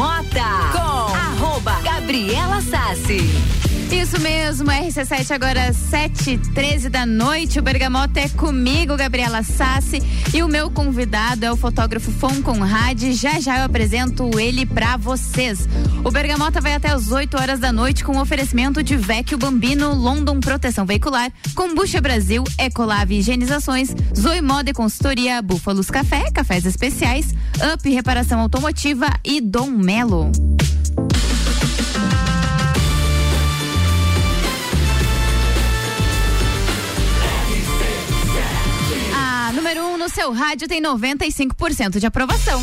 [0.00, 3.69] Bergamota com arroba Gabriela Sassi.
[3.92, 7.58] Isso mesmo, RC7 agora 7 13 da noite.
[7.58, 10.00] O Bergamota é comigo, Gabriela Sassi.
[10.32, 13.02] E o meu convidado é o fotógrafo Fon Conrad.
[13.12, 15.68] Já já eu apresento ele para vocês.
[16.04, 20.38] O Bergamota vai até as 8 horas da noite com oferecimento de Vecchio Bambino, London
[20.38, 27.34] Proteção Veicular, Combucha Brasil, Ecolave Higienizações, Zoe Moda e Consultoria, Búfalos Café, Cafés Especiais,
[27.74, 30.30] Up Reparação Automotiva e Dom Melo.
[39.70, 42.60] Número 1 um no seu rádio tem 95% de aprovação.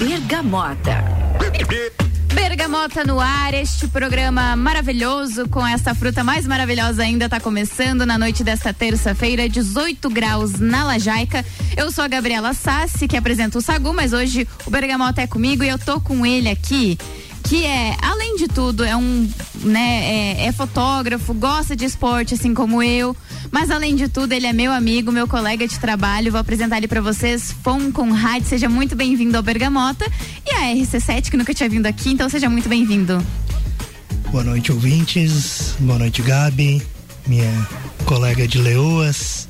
[0.00, 1.04] Bergamota.
[2.34, 8.18] Bergamota no ar, este programa maravilhoso com essa fruta mais maravilhosa ainda está começando na
[8.18, 11.44] noite desta terça-feira, 18 graus na Lajaica.
[11.76, 15.62] Eu sou a Gabriela Sassi, que apresenta o Sagu, mas hoje o Bergamota é comigo
[15.62, 16.98] e eu tô com ele aqui
[17.48, 19.26] que é, além de tudo, é um,
[19.62, 23.16] né, é, é, fotógrafo, gosta de esporte, assim como eu,
[23.50, 26.30] mas além de tudo, ele é meu amigo, meu colega de trabalho.
[26.30, 28.44] Vou apresentar ele para vocês, Fon Conrad.
[28.44, 30.04] Seja muito bem-vindo ao Bergamota
[30.46, 33.24] e a RC7, que nunca tinha vindo aqui, então seja muito bem-vindo.
[34.30, 35.74] Boa noite, ouvintes.
[35.78, 36.82] Boa noite, Gabi,
[37.26, 37.66] minha
[38.04, 39.48] colega de Leoas.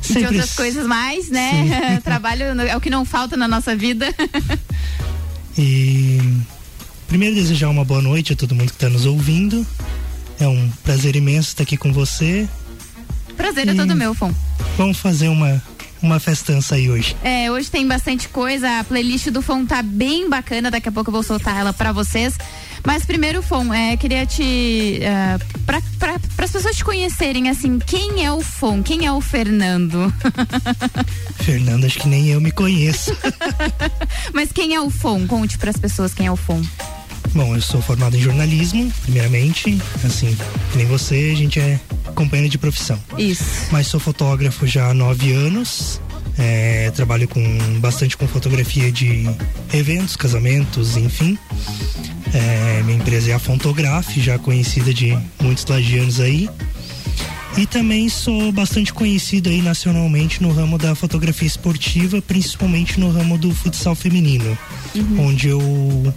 [0.00, 0.22] Sempre...
[0.22, 2.00] De outras coisas mais, né?
[2.02, 4.14] Trabalho é o que não falta na nossa vida.
[5.58, 6.22] e
[7.08, 9.66] Primeiro, desejar uma boa noite a todo mundo que está nos ouvindo.
[10.38, 12.46] É um prazer imenso estar aqui com você.
[13.36, 14.32] Prazer e é todo meu, Fon.
[14.76, 15.60] Vamos fazer uma
[16.02, 17.16] uma festança aí hoje.
[17.22, 18.78] É, hoje tem bastante coisa.
[18.78, 20.70] A playlist do Fon tá bem bacana.
[20.70, 22.36] Daqui a pouco eu vou soltar ela para vocês.
[22.86, 25.00] Mas primeiro, Fon, é, queria te.
[25.02, 28.82] Uh, para as pessoas te conhecerem, assim, quem é o Fon?
[28.82, 30.12] Quem é o Fernando?
[31.42, 33.16] Fernando, acho que nem eu me conheço.
[34.32, 35.26] Mas quem é o Fon?
[35.26, 36.62] Conte para as pessoas quem é o Fon.
[37.34, 39.78] Bom, eu sou formado em jornalismo, primeiramente.
[40.04, 40.36] Assim,
[40.72, 41.78] que nem você, a gente é
[42.14, 42.98] companheiro de profissão.
[43.16, 43.44] Isso.
[43.70, 46.00] Mas sou fotógrafo já há nove anos.
[46.38, 47.42] É, trabalho com
[47.80, 49.28] bastante com fotografia de
[49.72, 51.36] eventos, casamentos, enfim.
[52.32, 56.48] É, minha empresa é a Fontograf, já conhecida de muitos lagianos aí.
[57.56, 63.36] E também sou bastante conhecido aí nacionalmente no ramo da fotografia esportiva, principalmente no ramo
[63.36, 64.56] do futsal feminino,
[64.94, 65.26] uhum.
[65.26, 66.14] onde eu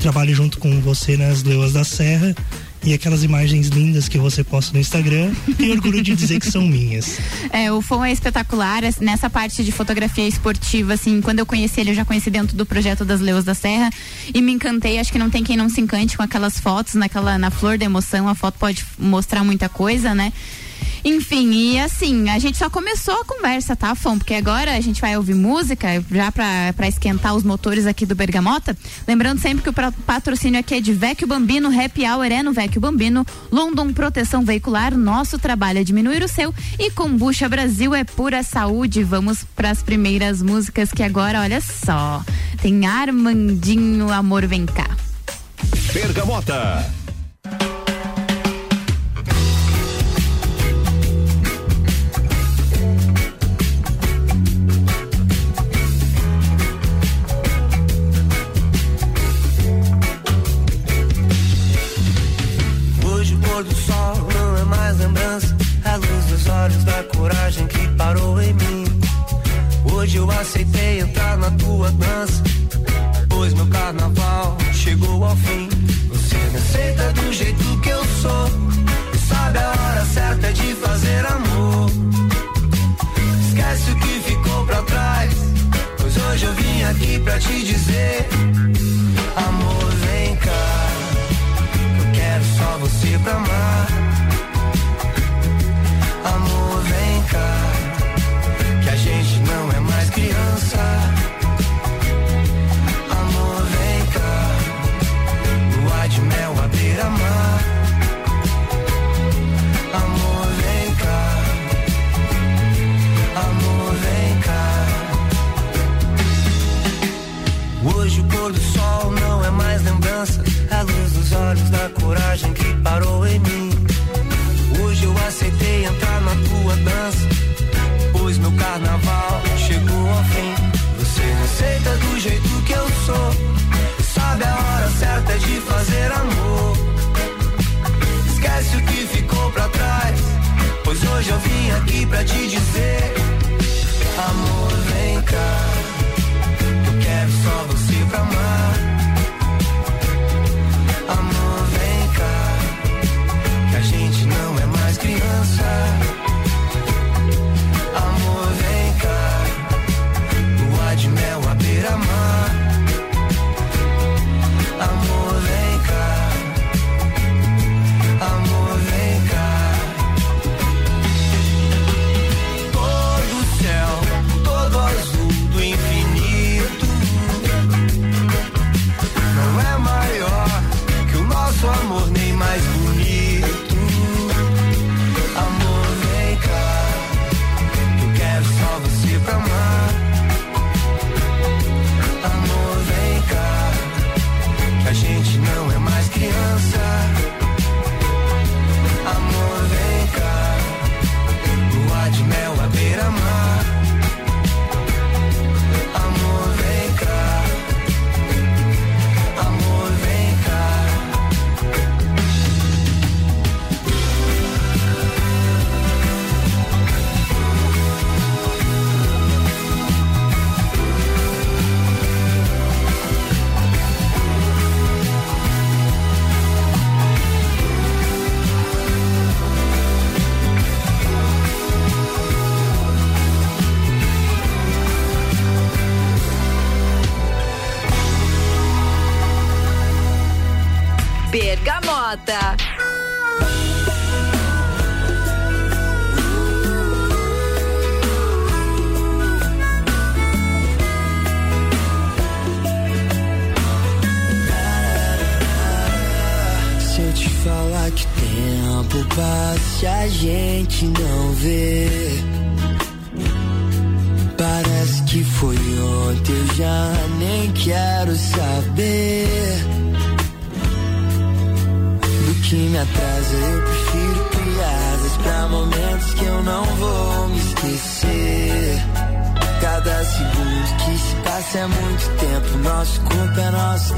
[0.00, 2.34] trabalho junto com você nas Leoas da Serra
[2.82, 6.62] e aquelas imagens lindas que você posta no Instagram, tenho orgulho de dizer que são
[6.66, 7.18] minhas.
[7.52, 11.90] É, o Fon é espetacular nessa parte de fotografia esportiva, assim, quando eu conheci ele,
[11.90, 13.90] eu já conheci dentro do projeto das Leoas da Serra
[14.32, 17.36] e me encantei, acho que não tem quem não se encante com aquelas fotos, naquela,
[17.38, 20.32] na flor da emoção, a foto pode mostrar muita coisa, né?
[21.04, 24.18] Enfim, e assim, a gente só começou a conversa, tá, Fom?
[24.18, 28.76] Porque agora a gente vai ouvir música, já pra esquentar os motores aqui do Bergamota.
[29.06, 32.80] Lembrando sempre que o patrocínio aqui é de Vecchio Bambino, Happy Hour é no Vecchio
[32.80, 38.42] Bambino, London Proteção Veicular, nosso trabalho é diminuir o seu e Combucha Brasil é pura
[38.42, 39.02] saúde.
[39.02, 42.22] Vamos para as primeiras músicas que agora, olha só,
[42.60, 44.88] tem Armandinho Amor Vem Cá.
[45.92, 46.99] Bergamota.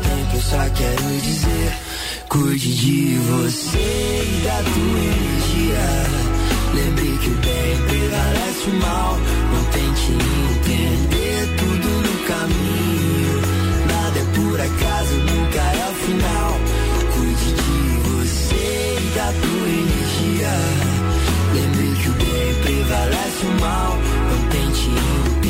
[0.03, 0.35] Tempo.
[0.35, 1.73] Eu só quero dizer:
[2.29, 5.87] cuide de você e da tua energia.
[6.75, 9.19] Lembre que o bem prevalece o mal.
[9.53, 13.37] Não tente entender tudo no caminho.
[13.89, 16.51] Nada é por acaso, nunca é o final.
[17.15, 20.55] Cuide de você e da tua energia.
[21.55, 23.99] Lembre que o bem prevalece o mal.
[24.31, 25.42] Não tente entender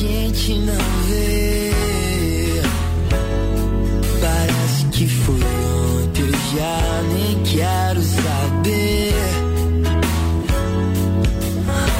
[0.00, 1.72] gente não vê.
[4.20, 9.12] Parece que foi ontem, eu já nem quero saber.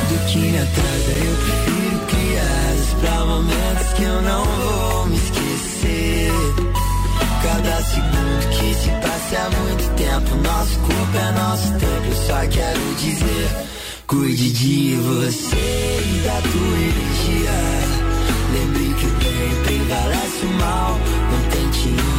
[0.09, 6.33] Do que me atrasa, eu prefiro piadas pra momentos que eu não vou me esquecer.
[7.43, 10.37] Cada segundo que se passa é muito tempo.
[10.37, 12.07] Nosso corpo é nosso tempo.
[12.07, 13.49] Eu só quero dizer:
[14.07, 17.90] cuide de você e da tua energia.
[18.53, 20.99] Lembre que o bem prevalece o mal.
[21.31, 22.10] Não tente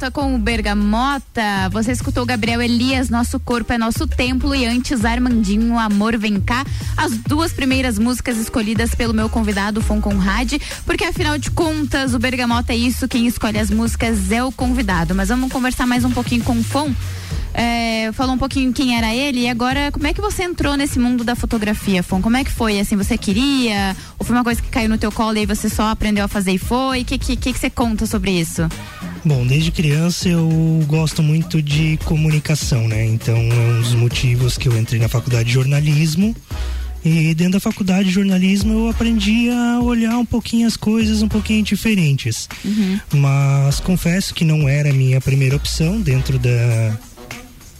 [0.00, 1.68] volta com o Bergamota.
[1.70, 6.64] Você escutou Gabriel Elias, Nosso Corpo é Nosso Templo e antes Armandinho, Amor Vem Cá.
[6.96, 10.54] As duas primeiras músicas escolhidas pelo meu convidado, Fon Conrad,
[10.86, 15.14] porque afinal de contas o Bergamota é isso, quem escolhe as músicas é o convidado.
[15.14, 16.90] Mas vamos conversar mais um pouquinho com o Fon.
[17.52, 20.98] É, falou um pouquinho quem era ele e agora como é que você entrou nesse
[20.98, 22.22] mundo da fotografia, Fon?
[22.22, 22.80] Como é que foi?
[22.80, 23.94] Assim, você queria?
[24.18, 26.52] Ou foi uma coisa que caiu no teu colo e você só aprendeu a fazer
[26.52, 27.02] e foi?
[27.02, 28.62] O que, que, que, que você conta sobre isso?
[29.24, 30.48] Bom, desde criança eu
[30.86, 33.04] gosto muito de comunicação, né?
[33.04, 36.34] Então é um dos motivos que eu entrei na faculdade de jornalismo.
[37.04, 41.28] E dentro da faculdade de jornalismo eu aprendi a olhar um pouquinho as coisas um
[41.28, 42.48] pouquinho diferentes.
[42.64, 43.00] Uhum.
[43.14, 46.98] Mas confesso que não era a minha primeira opção dentro da,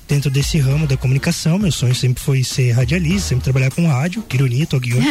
[0.09, 1.59] dentro desse ramo da comunicação.
[1.59, 4.23] Meu sonho sempre foi ser radialista, sempre trabalhar com rádio.
[4.23, 5.06] Que ironia, tô aqui hoje.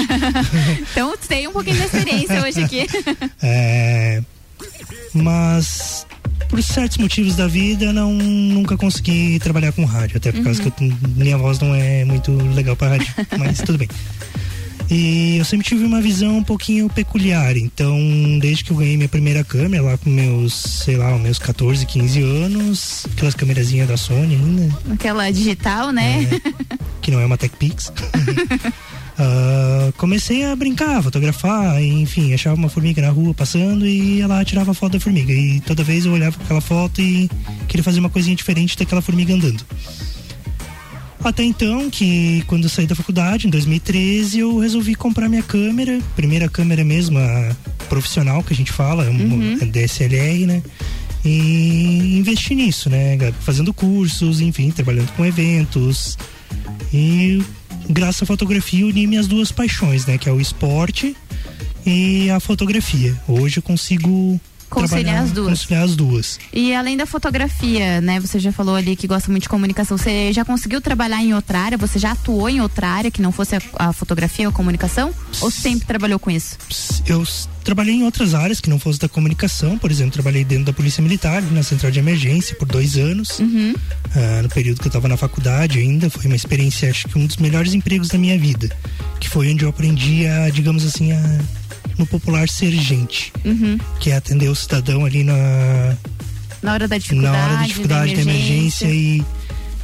[0.91, 2.88] então tem um pouquinho de experiência hoje aqui.
[3.41, 4.21] é,
[5.13, 6.05] mas
[6.50, 10.72] por certos motivos da vida não nunca consegui trabalhar com rádio, até por causa uhum.
[10.72, 13.88] que eu, minha voz não é muito legal para rádio, mas tudo bem.
[14.89, 17.56] E eu sempre tive uma visão um pouquinho peculiar.
[17.56, 17.96] Então,
[18.39, 20.53] desde que eu ganhei minha primeira câmera, lá com meus,
[20.84, 24.75] sei lá, meus 14, 15 anos, aquelas câmerazinhas da Sony ainda.
[24.91, 26.24] Aquela digital, né?
[26.24, 26.65] É,
[27.01, 27.94] que não é uma TechPix.
[29.19, 34.73] Uh, comecei a brincar, fotografar, enfim, achava uma formiga na rua passando e ela tirava
[34.73, 35.33] foto da formiga.
[35.33, 37.29] E toda vez eu olhava aquela foto e
[37.67, 39.65] queria fazer uma coisinha diferente daquela formiga andando.
[41.21, 45.99] Até então, que quando eu saí da faculdade, em 2013, eu resolvi comprar minha câmera,
[46.15, 47.55] primeira câmera mesmo, a
[47.89, 49.57] profissional que a gente fala, uhum.
[49.69, 50.63] DSLR, né?
[51.25, 53.17] E investir nisso, né?
[53.41, 56.17] Fazendo cursos, enfim, trabalhando com eventos.
[56.93, 57.43] E
[57.89, 60.17] graças à fotografia, uni minhas duas paixões, né?
[60.17, 61.15] Que é o esporte
[61.86, 63.19] e a fotografia.
[63.27, 65.49] Hoje eu consigo conciliar as duas.
[65.49, 66.39] Conciliar as duas.
[66.53, 68.19] E além da fotografia, né?
[68.19, 69.97] Você já falou ali que gosta muito de comunicação.
[69.97, 71.77] Você já conseguiu trabalhar em outra área?
[71.77, 75.13] Você já atuou em outra área que não fosse a, a fotografia ou a comunicação?
[75.41, 76.57] Ou sempre trabalhou com isso?
[77.05, 77.25] Eu
[77.63, 79.77] trabalhei em outras áreas que não fosse da comunicação.
[79.77, 83.39] Por exemplo, trabalhei dentro da Polícia Militar, na Central de Emergência, por dois anos.
[83.39, 83.73] Uhum.
[83.73, 86.09] Uh, no período que eu estava na faculdade ainda.
[86.09, 88.69] Foi uma experiência, acho que um dos melhores empregos da minha vida.
[89.19, 91.39] Que foi onde eu aprendi a, digamos assim, a
[92.00, 93.77] no popular ser gente, uhum.
[94.00, 95.36] que é atender o cidadão ali na
[96.62, 98.88] na hora da dificuldade, na hora da, dificuldade da, emergência.
[98.88, 99.25] da emergência e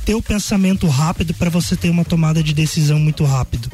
[0.06, 3.70] ter o pensamento rápido para você ter uma tomada de decisão muito rápido.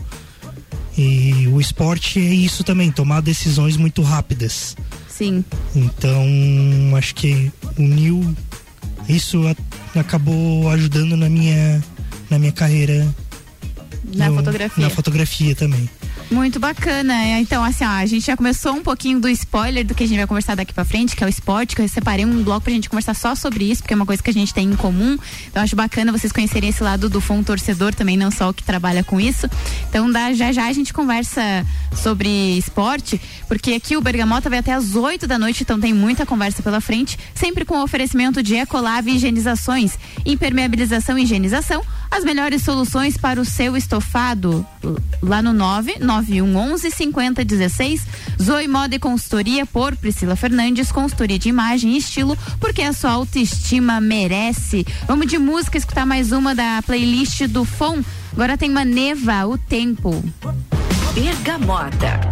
[0.98, 4.76] E o esporte é isso também, tomar decisões muito rápidas.
[5.08, 5.44] Sim.
[5.76, 6.26] Então,
[6.98, 8.36] acho que uniu
[9.08, 9.44] isso
[9.96, 11.84] acabou ajudando na minha
[12.30, 13.08] na minha carreira
[14.04, 14.84] na no, fotografia.
[14.84, 15.90] Na fotografia também.
[16.30, 17.40] Muito bacana.
[17.40, 20.18] Então, assim, ó, a gente já começou um pouquinho do spoiler do que a gente
[20.18, 22.74] vai conversar daqui pra frente, que é o esporte, que eu separei um bloco pra
[22.74, 25.18] gente conversar só sobre isso, porque é uma coisa que a gente tem em comum.
[25.50, 28.64] Então, acho bacana vocês conhecerem esse lado do fã torcedor também, não só o que
[28.64, 29.50] trabalha com isso.
[29.90, 31.66] Então, dá, já já a gente conversa
[31.96, 36.26] sobre esporte, porque aqui o Bergamota vai até às 8 da noite, então tem muita
[36.26, 43.18] conversa pela frente, sempre com oferecimento de Ecolave Higienizações, impermeabilização e higienização, as melhores soluções
[43.18, 44.66] para o seu estofado,
[45.22, 48.08] lá no 9 9111 5016.
[48.42, 53.12] Zoe Moda e Consultoria por Priscila Fernandes, consultoria de imagem e estilo, porque a sua
[53.12, 54.86] autoestima merece.
[55.06, 58.02] Vamos de música escutar mais uma da playlist do FON.
[58.32, 60.24] Agora tem Maneva, o tempo.
[61.14, 62.31] Bergamota.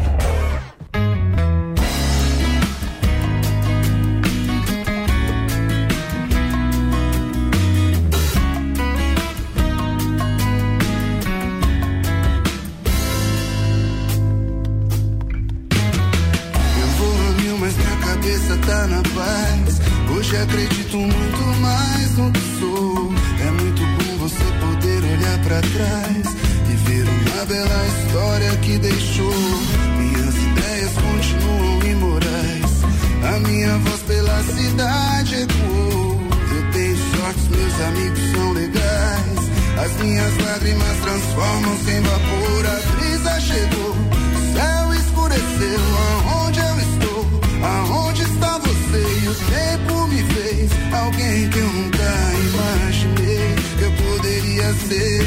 [40.60, 42.66] Lágrimas transformam-se em vapor.
[42.66, 45.80] A brisa chegou, o céu escureceu.
[46.28, 47.42] Aonde eu estou?
[47.64, 49.22] Aonde está você?
[49.24, 52.12] E o tempo me fez alguém que eu nunca
[52.50, 55.26] imaginei que eu poderia ser.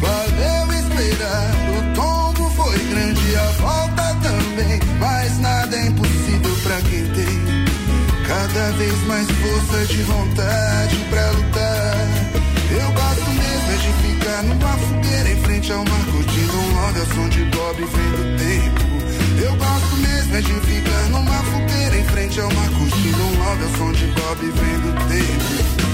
[0.00, 4.80] Valeu esperar, o tombo foi grande, a volta também.
[4.98, 7.64] Mas nada é impossível pra quem tem
[8.26, 11.23] cada vez mais força de vontade pra
[15.64, 19.96] frente ao mar, curtindo um love ao som de Bob vendo o tempo Eu gosto
[19.96, 23.92] mesmo é de ficar numa fogueira em frente ao mar, curtindo um love, ao som
[23.92, 25.93] de Bob vendo tempo.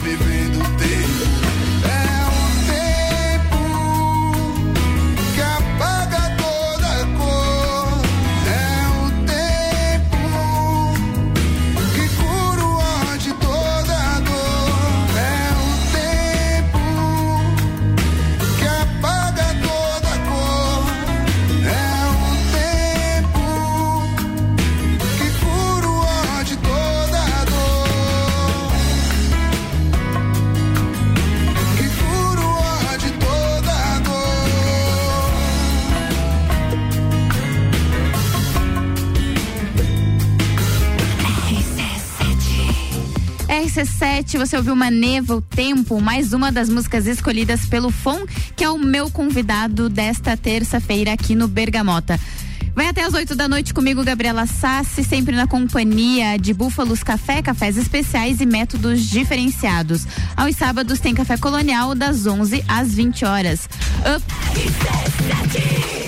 [0.00, 0.49] Som de
[44.30, 48.24] RC7, você ouviu Maneva, o Tempo, mais uma das músicas escolhidas pelo FON,
[48.54, 52.20] que é o meu convidado desta terça-feira aqui no Bergamota.
[52.74, 57.42] Vai até as 8 da noite comigo, Gabriela Sassi, sempre na companhia de Búfalos Café,
[57.42, 60.06] cafés especiais e métodos diferenciados.
[60.36, 63.68] Aos sábados tem café colonial das 11 às 20 horas.
[64.16, 64.24] Up.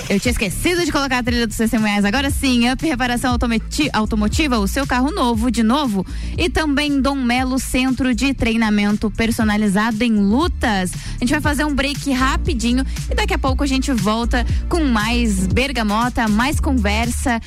[0.09, 2.05] Eu tinha esquecido de colocar a trilha dos testemunhais.
[2.05, 6.05] Agora sim, Up Reparação Automoti- Automotiva, o seu carro novo, de novo.
[6.37, 10.93] E também Dom Melo Centro de Treinamento Personalizado em Lutas.
[11.17, 14.85] A gente vai fazer um break rapidinho e daqui a pouco a gente volta com
[14.85, 17.41] mais bergamota, mais conversa.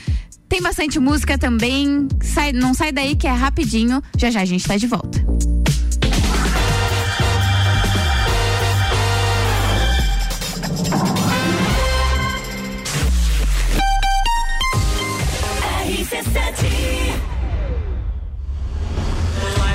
[0.47, 2.07] Tem bastante música também.
[2.21, 4.01] Sai, não sai daí que é rapidinho.
[4.17, 5.24] Já já a gente tá de volta.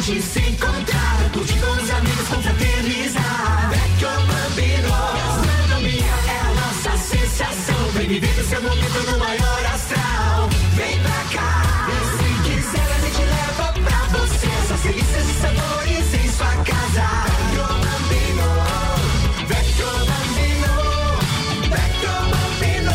[0.00, 3.70] Gente se encontrar, curtir com os amigos, confraternizar.
[3.70, 7.88] Vecchio Bambino, gastronomia é a nossa sensação.
[7.94, 10.48] Vem viver o seu momento no maior astral.
[10.74, 14.46] Vem pra cá, se quiser a gente leva pra você.
[14.64, 17.06] Essas delícias e sabores em sua casa.
[17.26, 18.48] Vecchio Bambino,
[19.48, 20.74] Vecchio Bambino,
[21.70, 22.94] Vecchio Bambino.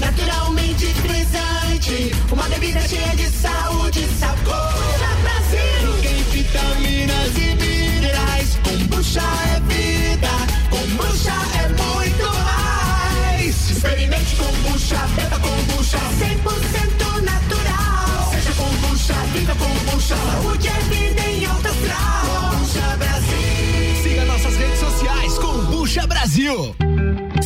[0.00, 2.12] naturalmente frisante.
[2.30, 4.76] Uma bebida cheia de saúde sabor.
[5.22, 6.02] Brasil.
[6.02, 8.58] Tem vitaminas e minerais.
[8.62, 9.22] Kombucha
[9.54, 10.28] é vida.
[10.70, 13.70] Kombucha é muito mais.
[13.70, 15.98] Experimente kombucha, beba kombucha.
[16.18, 18.30] 100% natural.
[18.32, 20.16] Seja kombucha, viva kombucha.
[20.16, 22.50] Saúde é vida em alta astral.
[22.50, 24.02] Kombucha Brasil.
[24.02, 26.85] Siga nossas redes sociais, Combucha Brasil.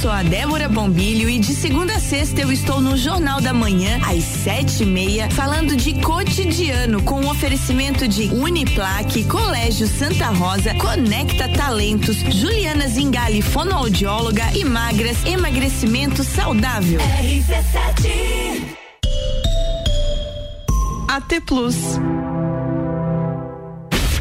[0.00, 3.98] Sou a Débora Bombilho e de segunda a sexta eu estou no Jornal da Manhã,
[4.06, 10.74] às sete e meia, falando de cotidiano com o oferecimento de Uniplaque, Colégio Santa Rosa,
[10.74, 17.00] Conecta Talentos, Juliana Zingali, fonoaudióloga e magras, emagrecimento saudável.
[17.00, 18.76] RC7.
[21.08, 21.76] AT Plus.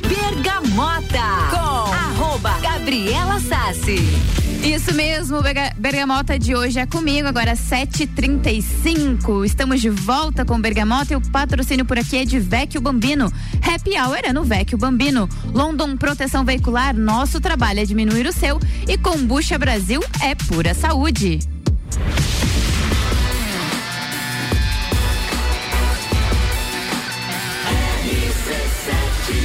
[0.08, 4.33] Bergamota com arroba Gabriela Sassi.
[4.74, 5.38] Isso mesmo,
[5.78, 9.46] Bergamota de hoje é comigo, agora 7h35.
[9.46, 13.32] Estamos de volta com Bergamota e o patrocínio por aqui é de Vecchio Bambino.
[13.62, 15.30] Happy Hour é no Vecchio Bambino.
[15.54, 18.60] London Proteção Veicular, nosso trabalho é diminuir o seu.
[18.88, 21.38] E Combucha Brasil é pura saúde.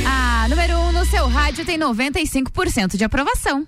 [0.07, 3.67] A número 1 um no seu rádio tem 95% de aprovação.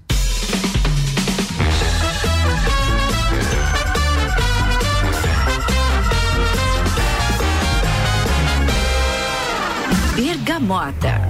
[10.51, 11.21] Bergamota.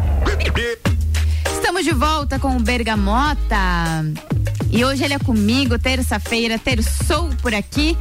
[1.52, 3.54] Estamos de volta com o Bergamota.
[4.70, 7.98] E hoje ele é comigo, terça-feira, terçou por aqui.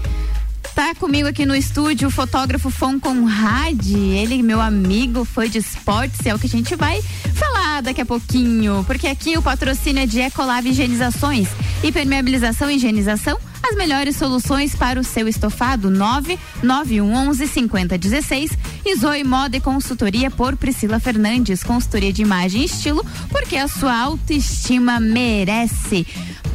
[0.73, 3.85] Tá comigo aqui no estúdio o fotógrafo Fon Conrad.
[3.85, 7.01] Ele, meu amigo, foi de esportes, é o que a gente vai
[7.33, 8.85] falar daqui a pouquinho.
[8.87, 11.49] Porque aqui o patrocínio é de Ecolab Higienizações.
[11.83, 15.89] Impermeabilização e higienização, as melhores soluções para o seu estofado.
[15.89, 18.51] 99111 5016
[18.85, 21.63] e Zoe Moda e Consultoria por Priscila Fernandes.
[21.63, 26.07] Consultoria de imagem e estilo, porque a sua autoestima merece.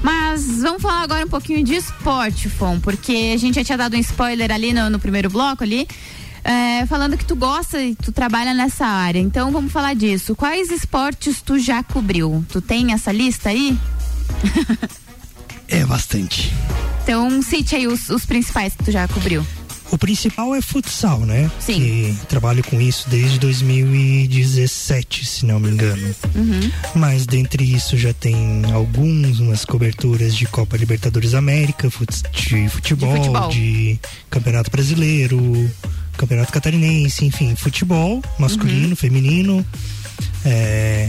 [0.02, 3.96] Mas vamos falar agora um pouquinho de esporte, Fon, porque a gente já tinha dado
[3.96, 5.86] um spoiler ali no, no primeiro bloco ali.
[6.44, 9.18] é, falando que tu gosta e tu trabalha nessa área.
[9.18, 10.36] Então vamos falar disso.
[10.36, 12.44] Quais esportes tu já cobriu?
[12.50, 13.76] Tu tem essa lista aí?
[15.74, 16.52] É bastante.
[17.02, 19.44] Então cite aí os, os principais que tu já cobriu.
[19.90, 21.50] O principal é futsal, né?
[21.60, 21.74] Sim.
[22.18, 26.14] Que trabalho com isso desde 2017, se não me engano.
[26.34, 26.70] Uhum.
[26.94, 33.18] Mas dentre isso já tem algumas coberturas de Copa Libertadores América, fut- de futebol, De
[33.18, 33.48] futebol.
[33.50, 35.70] de Campeonato Brasileiro,
[36.16, 38.96] Campeonato Catarinense, enfim, futebol masculino, Uhum.
[38.96, 39.66] feminino.
[40.44, 41.08] É,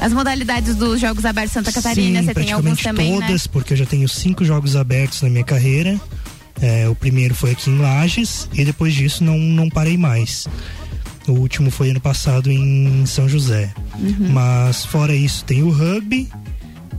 [0.00, 3.26] As modalidades dos Jogos Abertos Santa Catarina, sim, você tem alguns também, né?
[3.26, 5.98] todas, porque eu já tenho cinco jogos abertos na minha carreira.
[6.60, 10.46] É, o primeiro foi aqui em Lages e depois disso não, não parei mais.
[11.26, 13.72] O último foi ano passado em São José.
[13.98, 14.28] Uhum.
[14.30, 16.28] Mas fora isso, tem o rugby,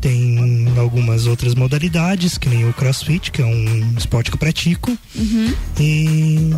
[0.01, 4.95] tem algumas outras modalidades, que nem o crossfit, que é um esporte que eu pratico,
[5.15, 5.53] Uhum.
[5.79, 6.51] e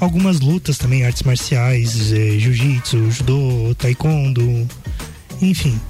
[0.00, 4.66] algumas lutas também, artes marciais, eh, jiu-jitsu, judô, taekwondo,
[5.40, 5.80] enfim.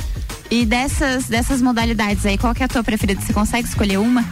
[0.51, 3.21] E dessas, dessas modalidades aí, qual que é a tua preferida?
[3.21, 4.25] Você consegue escolher uma?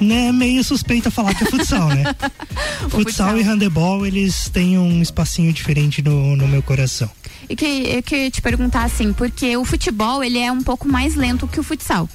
[0.00, 2.04] né, meio suspeita falar que é futsal, né?
[2.88, 7.10] futsal, e handebol, eles têm um espacinho diferente no, no meu coração.
[7.48, 11.14] E que eu queria te perguntar assim, porque o futebol ele é um pouco mais
[11.14, 12.08] lento que o futsal.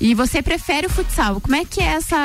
[0.00, 1.40] E você prefere o futsal.
[1.40, 2.16] Como é que é essa.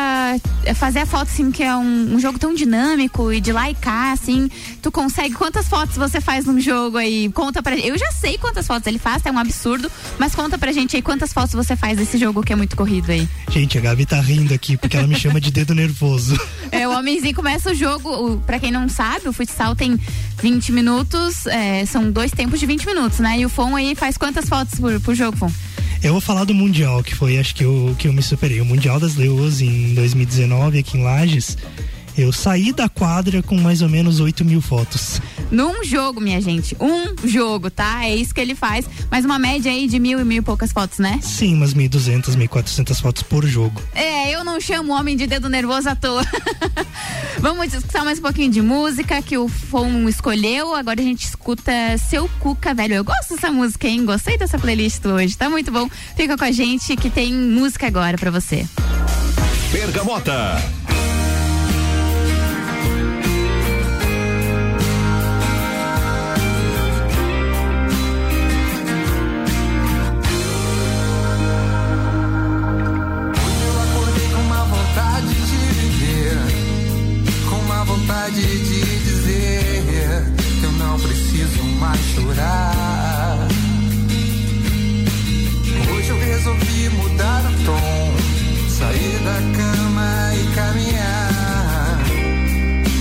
[0.64, 3.70] é Fazer a foto, assim, que é um, um jogo tão dinâmico e de lá
[3.70, 4.50] e cá, assim.
[4.82, 5.36] Tu consegue.
[5.36, 7.30] Quantas fotos você faz num jogo aí?
[7.34, 9.92] Conta pra Eu já sei quantas fotos ele faz, é um absurdo.
[10.18, 13.12] Mas conta pra gente aí quantas fotos você faz desse jogo que é muito corrido
[13.12, 13.28] aí.
[13.50, 16.40] Gente, a Gabi tá rindo aqui porque ela me chama de dedo nervoso.
[16.72, 18.10] É, o homenzinho começa o jogo.
[18.10, 19.98] O, pra quem não sabe, o futsal tem
[20.42, 21.46] 20 minutos.
[21.46, 23.40] é, são dois tempos de 20 minutos, né?
[23.40, 25.50] E o Fon aí faz quantas fotos por, por jogo, Fon?
[26.04, 28.62] Eu vou falar do Mundial, que foi acho que eu, que eu me superei.
[28.62, 31.58] O Mundial das Leoas em 2019 aqui em Lages.
[32.18, 35.20] Eu saí da quadra com mais ou menos 8 mil fotos.
[35.52, 36.76] Num jogo, minha gente.
[36.80, 38.06] Um jogo, tá?
[38.06, 38.86] É isso que ele faz.
[39.12, 41.20] Mas uma média aí de mil e mil e poucas fotos, né?
[41.22, 43.82] Sim, umas 1.200, 1.400 fotos por jogo.
[43.94, 46.24] É, eu não chamo o homem de dedo nervoso à toa.
[47.46, 50.74] Vamos escutar mais um pouquinho de música que o Fon escolheu.
[50.74, 52.96] Agora a gente escuta Seu Cuca, velho.
[52.96, 54.04] Eu gosto dessa música, hein?
[54.04, 55.38] Gostei dessa playlist hoje.
[55.38, 55.88] Tá muito bom.
[56.18, 58.66] Fica com a gente que tem música agora pra você.
[59.72, 60.34] Bergamota.
[78.32, 79.84] De dizer
[80.60, 83.48] que eu não preciso mais chorar.
[85.94, 88.14] Hoje eu resolvi mudar o tom,
[88.70, 92.00] sair da cama e caminhar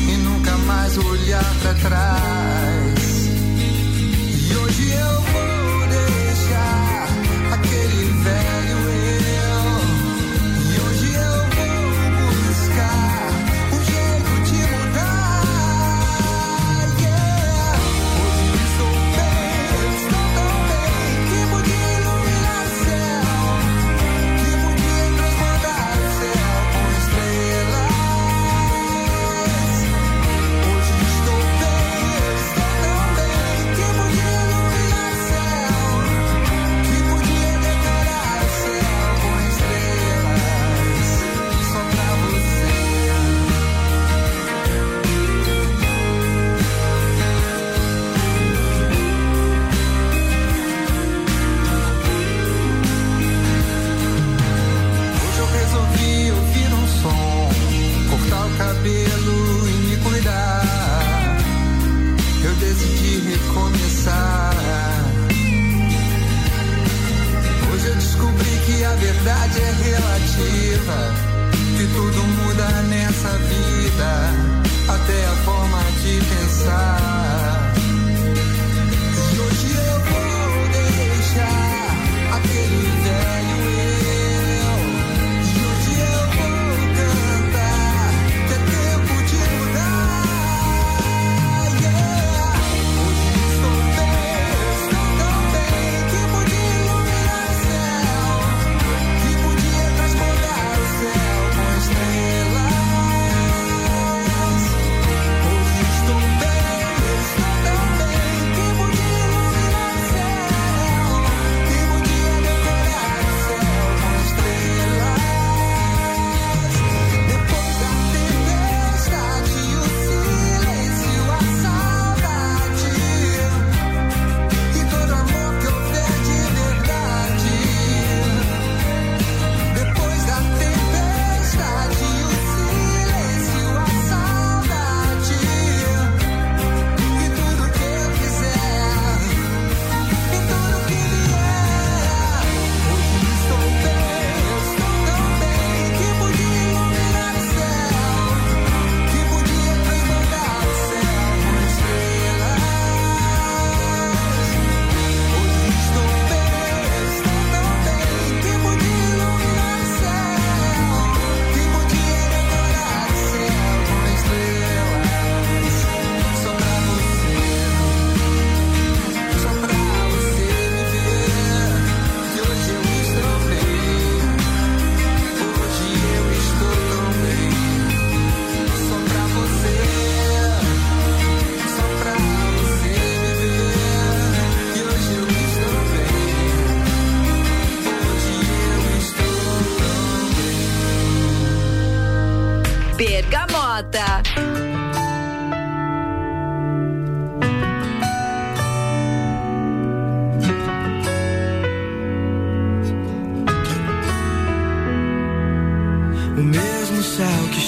[0.08, 2.33] e nunca mais olhar pra trás.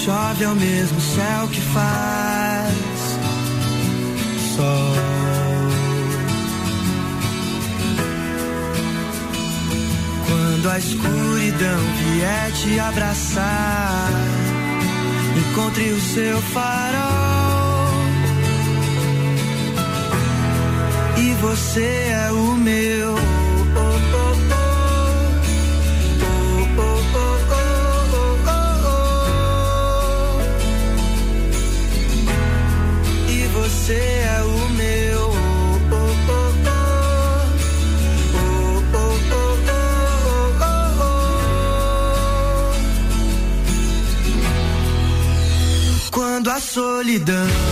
[0.06, 3.18] Chove é o mesmo céu que faz
[4.54, 4.94] sol.
[10.28, 14.10] Quando a escuridão vier te abraçar,
[15.36, 17.90] encontre o seu farol.
[21.18, 23.25] E você é o meu.
[33.86, 35.36] Você é o meu.
[46.10, 47.65] Quando a solidão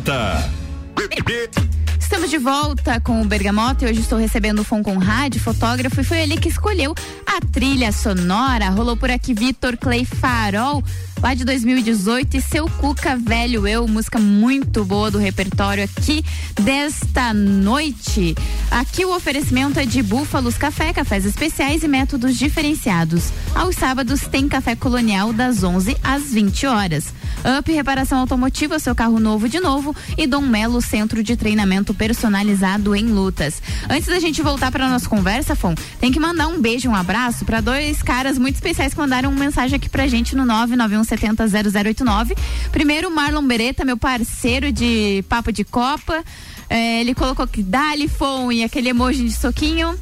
[0.00, 0.50] Bergamota.
[1.98, 6.04] Estamos de volta com o Bergamota e hoje estou recebendo o Fon Conrad, fotógrafo, e
[6.04, 6.94] foi ele que escolheu
[7.26, 8.70] a trilha sonora.
[8.70, 10.82] Rolou por aqui Vitor Clay Farol,
[11.22, 16.24] lá de 2018, e Seu Cuca Velho Eu, música muito boa do repertório aqui
[16.60, 18.34] desta noite.
[18.70, 23.30] Aqui o oferecimento é de Búfalos Café, cafés especiais e métodos diferenciados.
[23.54, 27.12] Aos sábados tem café colonial das 11 às 20 horas.
[27.58, 29.94] Up Reparação Automotiva, seu carro novo de novo.
[30.16, 33.62] E Dom Melo, centro de treinamento personalizado em lutas.
[33.88, 37.44] Antes da gente voltar para nossa conversa, Fon, tem que mandar um beijo, um abraço
[37.44, 42.36] para dois caras muito especiais que mandaram uma mensagem aqui pra gente no 991700089.
[42.70, 46.22] Primeiro, Marlon Beretta, meu parceiro de papo de Copa.
[46.68, 49.98] É, ele colocou que dá-lhe Fon e aquele emoji de soquinho.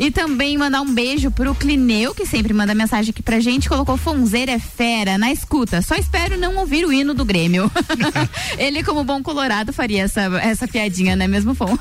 [0.00, 3.68] E também mandar um beijo pro Clineu, que sempre manda mensagem aqui pra gente.
[3.68, 5.82] Colocou Fonzeira é fera na escuta.
[5.82, 7.70] Só espero não ouvir o hino do Grêmio.
[8.56, 11.76] Ele, como bom colorado, faria essa, essa piadinha, né mesmo, Fon?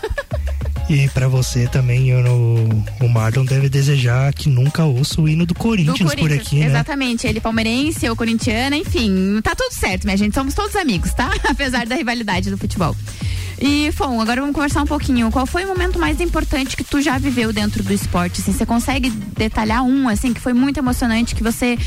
[0.90, 5.46] E pra você também, eu no, o Marlon deve desejar que nunca ouça o hino
[5.46, 6.66] do Corinthians, por aqui, né?
[6.66, 7.26] Exatamente.
[7.26, 9.40] Ele palmeirense, eu corintiana, enfim.
[9.42, 10.34] Tá tudo certo, minha gente.
[10.34, 11.32] Somos todos amigos, tá?
[11.48, 12.94] Apesar da rivalidade do futebol.
[13.62, 15.30] E, Fon, agora vamos conversar um pouquinho.
[15.32, 18.42] Qual foi o momento mais importante que tu já viveu dentro do esporte?
[18.42, 21.78] Assim, você consegue detalhar um, assim, que foi muito emocionante, que você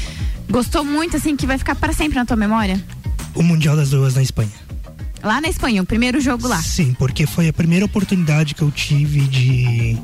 [0.50, 2.82] gostou muito, assim, que vai ficar para sempre na tua memória?
[3.34, 4.52] O Mundial das Duas na Espanha.
[5.22, 6.60] Lá na Espanha, o primeiro jogo lá.
[6.60, 9.96] Sim, porque foi a primeira oportunidade que eu tive de.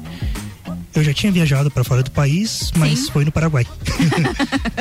[0.98, 3.10] Eu já tinha viajado para fora do país, mas Sim.
[3.12, 3.64] foi no Paraguai.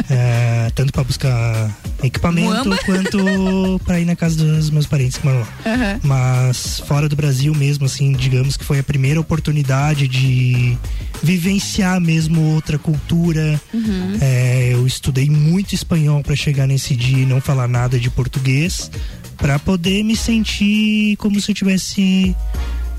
[0.09, 2.77] É, tanto para buscar equipamento Muamba.
[2.85, 5.47] quanto para ir na casa dos meus parentes que moram lá.
[5.65, 5.99] Aham.
[6.03, 10.77] Mas fora do Brasil mesmo, assim, digamos que foi a primeira oportunidade de
[11.21, 13.59] vivenciar mesmo outra cultura.
[13.73, 14.17] Uhum.
[14.21, 18.89] É, eu estudei muito espanhol para chegar nesse dia e não falar nada de português,
[19.35, 22.33] para poder me sentir como se eu tivesse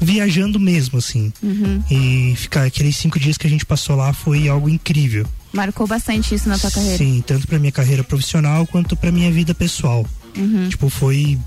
[0.00, 1.32] viajando mesmo, assim.
[1.42, 1.82] Uhum.
[1.90, 5.26] E ficar aqueles cinco dias que a gente passou lá foi algo incrível.
[5.52, 6.98] Marcou bastante isso na tua carreira.
[6.98, 10.06] Sim, tanto pra minha carreira profissional quanto pra minha vida pessoal.
[10.36, 10.68] Uhum.
[10.68, 11.38] Tipo, foi.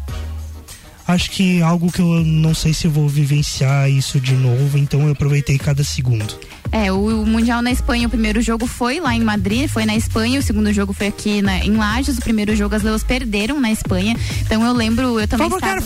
[1.07, 5.01] Acho que algo que eu não sei se eu vou vivenciar isso de novo, então
[5.01, 6.37] eu aproveitei cada segundo.
[6.71, 9.95] É, o, o Mundial na Espanha, o primeiro jogo foi lá em Madrid, foi na
[9.95, 13.59] Espanha, o segundo jogo foi aqui na, em Lages, o primeiro jogo as Leões perderam
[13.59, 14.15] na Espanha.
[14.41, 15.81] Então eu lembro, eu também Vamos, estava...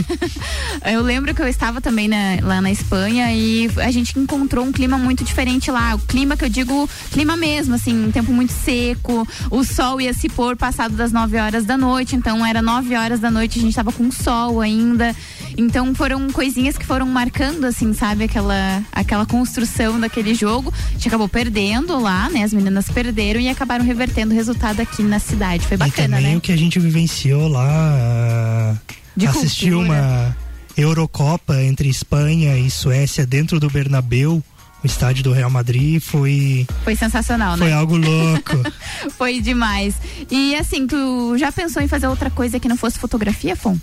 [0.90, 4.72] Eu lembro que eu estava também na- lá na Espanha e a gente encontrou um
[4.72, 5.94] clima muito diferente lá.
[5.94, 10.14] O clima que eu digo, clima mesmo, assim, um tempo muito seco, o sol ia
[10.14, 13.62] se pôr passado das 9 horas da noite, então era 9 horas da noite, a
[13.62, 15.14] gente estava com sol ainda.
[15.60, 20.72] Então foram coisinhas que foram marcando, assim, sabe, aquela, aquela construção daquele jogo.
[20.88, 22.44] A gente acabou perdendo lá, né?
[22.44, 25.66] As meninas perderam e acabaram revertendo o resultado aqui na cidade.
[25.66, 26.38] Foi e bacana, também né?
[26.38, 28.74] o que a gente vivenciou lá, ah,
[29.14, 30.00] De assistir cultura.
[30.00, 30.36] uma
[30.78, 34.42] Eurocopa entre Espanha e Suécia dentro do Bernabeu,
[34.82, 37.66] o estádio do Real Madrid, foi, Foi sensacional, né?
[37.66, 38.56] foi algo louco.
[39.18, 39.94] Foi demais.
[40.30, 43.76] E assim, tu já pensou em fazer outra coisa que não fosse fotografia, Fon?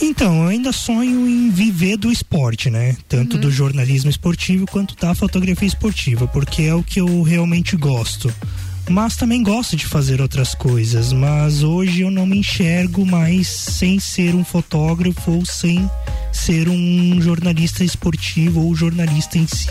[0.00, 2.96] Então, eu ainda sonho em viver do esporte, né?
[3.08, 3.40] Tanto Uhum.
[3.40, 8.32] do jornalismo esportivo quanto da fotografia esportiva, porque é o que eu realmente gosto.
[8.90, 14.00] Mas também gosto de fazer outras coisas, mas hoje eu não me enxergo mais sem
[14.00, 15.88] ser um fotógrafo ou sem
[16.32, 19.68] ser um jornalista esportivo ou jornalista em si.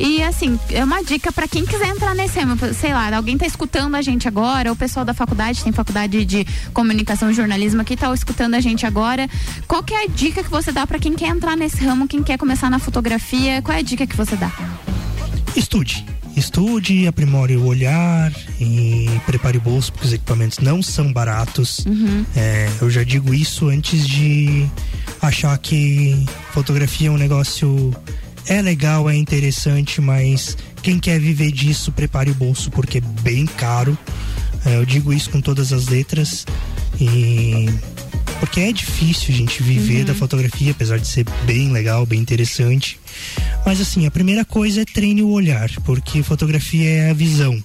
[0.00, 3.44] E assim, é uma dica pra quem quiser entrar nesse ramo, sei lá, alguém tá
[3.46, 7.96] escutando a gente agora, o pessoal da faculdade, tem faculdade de comunicação e jornalismo aqui,
[7.96, 9.28] tá escutando a gente agora.
[9.66, 12.22] Qual que é a dica que você dá pra quem quer entrar nesse ramo, quem
[12.22, 13.60] quer começar na fotografia?
[13.60, 14.52] Qual é a dica que você dá?
[15.56, 16.06] Estude.
[16.38, 21.80] Estude, aprimore o olhar e prepare o bolso, porque os equipamentos não são baratos.
[21.80, 22.24] Uhum.
[22.36, 24.66] É, eu já digo isso antes de
[25.20, 27.92] achar que fotografia é um negócio.
[28.46, 33.44] É legal, é interessante, mas quem quer viver disso, prepare o bolso, porque é bem
[33.44, 33.98] caro.
[34.64, 36.46] É, eu digo isso com todas as letras.
[37.00, 37.66] E.
[38.40, 40.04] Porque é difícil a gente viver Uhum.
[40.06, 42.98] da fotografia, apesar de ser bem legal, bem interessante.
[43.66, 47.60] Mas assim, a primeira coisa é treine o olhar, porque fotografia é a visão.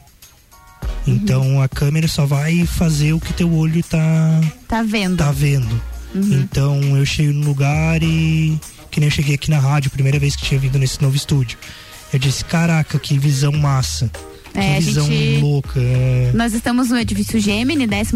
[1.05, 5.17] Então a câmera só vai fazer o que teu olho tá, Tá vendo?
[5.17, 5.79] tá vendo.
[6.15, 6.33] Uhum.
[6.33, 8.57] Então eu chego no lugar e.
[8.89, 11.57] Que nem eu cheguei aqui na rádio, primeira vez que tinha vindo nesse novo estúdio.
[12.11, 14.11] Eu disse, caraca, que visão massa.
[14.55, 15.79] É, a que visão gente- louca.
[15.79, 16.31] é.
[16.33, 18.13] Nós estamos no edifício Gemini, 12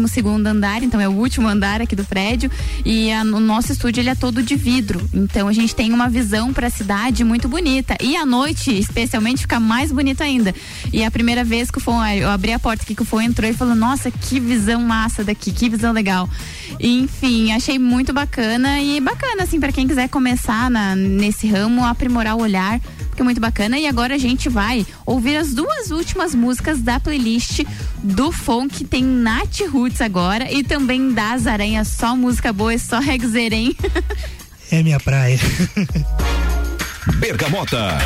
[0.48, 2.50] andar, então é o último andar aqui do prédio.
[2.84, 5.00] E a- o nosso estúdio ele é todo de vidro.
[5.12, 7.96] Então a gente tem uma visão para a cidade muito bonita.
[8.00, 10.54] E à noite, especialmente, fica mais bonito ainda.
[10.92, 13.20] E a primeira vez que o Fon, eu abri a porta aqui que o Fon
[13.20, 16.28] entrou e falou: Nossa, que visão massa daqui, que visão legal.
[16.78, 18.80] E, enfim, achei muito bacana.
[18.80, 23.24] E bacana, assim, para quem quiser começar na- nesse ramo, aprimorar o olhar porque é
[23.24, 23.78] muito bacana.
[23.78, 27.64] E agora a gente vai ouvir as duas últimas músicas da playlist
[28.02, 28.84] do Funk.
[28.84, 31.88] Tem Nath Roots agora e também das Aranhas.
[31.88, 33.76] Só música boa e só regzerem.
[34.70, 35.38] É minha praia.
[37.16, 37.98] Bergamota.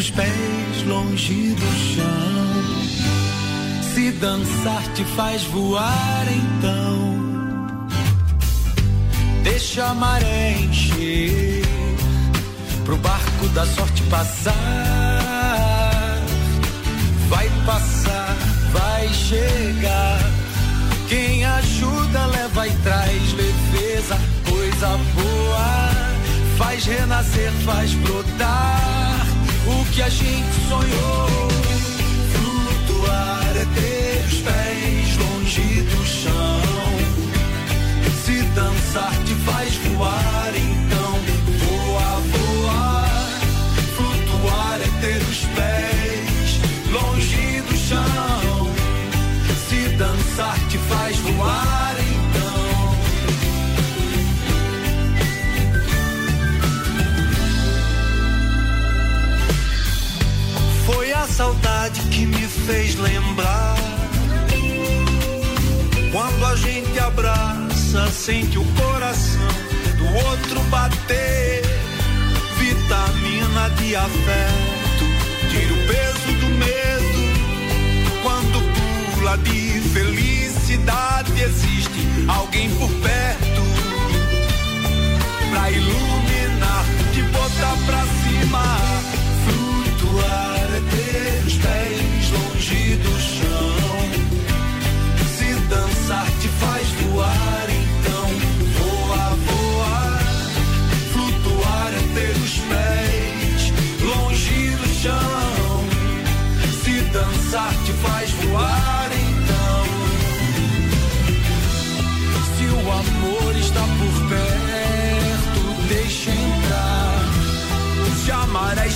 [0.00, 2.04] Os pés longe do chão.
[3.92, 7.86] Se dançar te faz voar, então.
[9.42, 11.66] Deixa a maré encher
[12.86, 14.54] pro barco da sorte passar.
[17.28, 18.36] Vai passar,
[18.72, 20.18] vai chegar.
[21.10, 25.90] Quem ajuda leva e traz leveza, coisa boa.
[26.56, 28.99] Faz renascer, faz brotar
[29.70, 31.48] o que a gente sonhou.
[32.32, 36.60] Flutuar é ter os pés longe do chão.
[38.24, 40.79] Se dançar te faz voar, então
[61.40, 63.74] saudade que me fez lembrar.
[66.12, 69.48] Quando a gente abraça, sente o coração
[69.96, 71.62] do outro bater.
[72.58, 75.04] Vitamina de afeto,
[75.50, 77.10] tira o peso do medo.
[78.22, 78.58] Quando
[79.14, 83.62] pula de felicidade, existe alguém por perto
[85.50, 86.09] pra iluminar,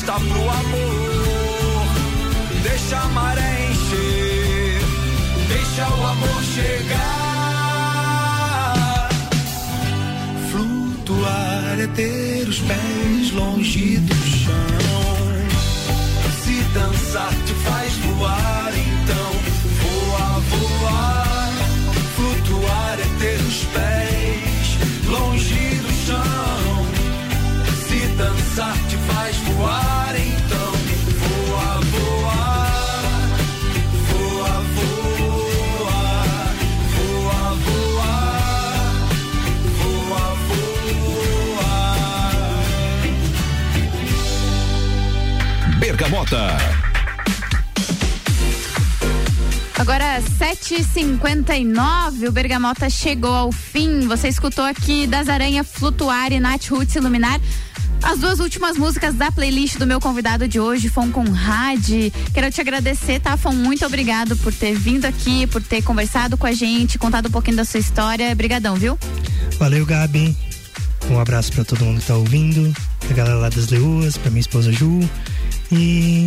[0.05, 1.87] está pro amor,
[2.63, 4.83] deixa a maré encher.
[5.49, 7.49] Deixa o amor chegar.
[10.51, 14.53] Flutuar é ter os pés longe do chão.
[16.45, 17.33] Se dançar
[49.79, 54.07] Agora 7h59, o Bergamota chegou ao fim.
[54.07, 57.39] Você escutou aqui Das Aranha Flutuar e Nath Roots Iluminar.
[58.03, 61.89] As duas últimas músicas da playlist do meu convidado de hoje, Fon Conrad.
[62.33, 63.53] Quero te agradecer, tá, Fon?
[63.53, 67.57] Muito obrigado por ter vindo aqui, por ter conversado com a gente, contado um pouquinho
[67.57, 68.33] da sua história.
[68.33, 68.99] Obrigadão, viu?
[69.59, 70.37] Valeu, Gabi.
[71.11, 74.41] Um abraço para todo mundo que tá ouvindo, pra galera lá das Leoas, pra minha
[74.41, 75.01] esposa Ju.
[75.73, 76.25] E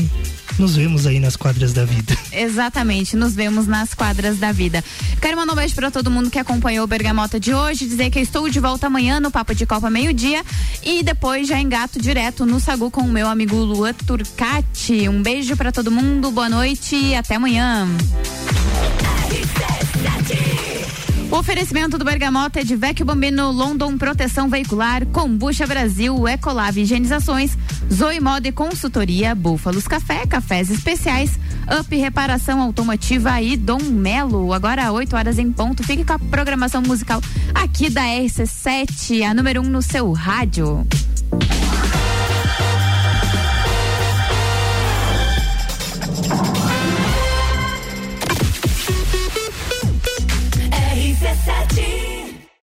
[0.57, 2.17] nos vemos aí nas quadras da vida.
[2.31, 4.83] Exatamente, nos vemos nas quadras da vida.
[5.21, 8.19] Quero mandar um beijo para todo mundo que acompanhou o Bergamota de hoje, dizer que
[8.19, 10.43] eu estou de volta amanhã no Papo de Copa meio-dia
[10.83, 15.07] e depois já engato direto no Sagu com o meu amigo Lua Turcati.
[15.07, 17.88] Um beijo para todo mundo, boa noite e até amanhã.
[21.38, 27.55] Oferecimento do Bergamota é de Vecchio Bambino, London Proteção Veicular, Combucha Brasil, Ecolave Higienizações,
[27.93, 31.39] Zoe Moda e Consultoria, Búfalos Café, Cafés Especiais,
[31.79, 34.51] Up Reparação Automotiva e Dom Melo.
[34.51, 35.83] Agora 8 horas em ponto.
[35.83, 37.21] Fique com a programação musical
[37.53, 40.88] aqui da RC7, a número 1 um no seu rádio.